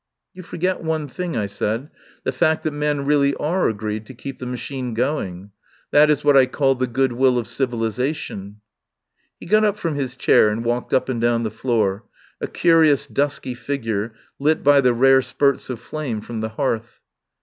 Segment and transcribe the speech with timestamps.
[0.33, 1.91] "You forget one thing," I said—
[2.23, 5.51] "the fact that men really are agreed to keep the ma chine going.
[5.91, 8.61] That is what I called the 'good will of civilisation.'"
[9.39, 12.05] He got up from his chair and walked up and down the floor,
[12.41, 17.01] a curious dusky figure lit by the rare spurts of flame from the hearth.